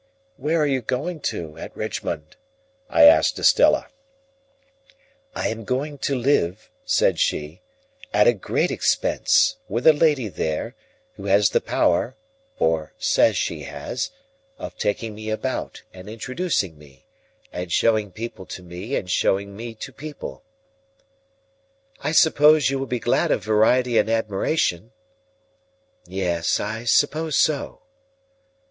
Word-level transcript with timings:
"Where 0.35 0.59
are 0.59 0.65
you 0.65 0.81
going 0.81 1.19
to, 1.29 1.59
at 1.59 1.77
Richmond?" 1.77 2.35
I 2.89 3.03
asked 3.03 3.37
Estella. 3.37 3.85
"I 5.35 5.49
am 5.49 5.63
going 5.63 5.99
to 5.99 6.15
live," 6.15 6.71
said 6.83 7.19
she, 7.19 7.61
"at 8.11 8.25
a 8.25 8.33
great 8.33 8.71
expense, 8.71 9.57
with 9.69 9.85
a 9.85 9.93
lady 9.93 10.27
there, 10.27 10.73
who 11.17 11.25
has 11.25 11.51
the 11.51 11.61
power—or 11.61 12.93
says 12.97 13.37
she 13.37 13.61
has—of 13.61 14.75
taking 14.79 15.13
me 15.13 15.29
about, 15.29 15.83
and 15.93 16.09
introducing 16.09 16.79
me, 16.79 17.05
and 17.53 17.71
showing 17.71 18.09
people 18.09 18.47
to 18.47 18.63
me 18.63 18.95
and 18.95 19.11
showing 19.11 19.55
me 19.55 19.75
to 19.75 19.93
people." 19.93 20.41
"I 21.99 22.11
suppose 22.11 22.71
you 22.71 22.79
will 22.79 22.87
be 22.87 22.97
glad 22.97 23.29
of 23.29 23.43
variety 23.43 23.99
and 23.99 24.09
admiration?" 24.09 24.93
"Yes, 26.07 26.59
I 26.59 26.85
suppose 26.85 27.37
so." 27.37 27.81